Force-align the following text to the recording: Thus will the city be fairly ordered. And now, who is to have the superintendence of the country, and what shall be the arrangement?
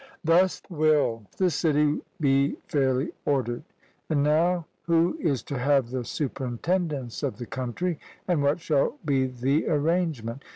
Thus 0.23 0.63
will 0.67 1.27
the 1.37 1.51
city 1.51 2.01
be 2.19 2.55
fairly 2.67 3.11
ordered. 3.23 3.61
And 4.09 4.23
now, 4.23 4.65
who 4.81 5.15
is 5.21 5.43
to 5.43 5.59
have 5.59 5.91
the 5.91 6.03
superintendence 6.03 7.21
of 7.21 7.37
the 7.37 7.45
country, 7.45 7.99
and 8.27 8.41
what 8.41 8.59
shall 8.59 8.97
be 9.05 9.27
the 9.27 9.69
arrangement? 9.69 10.41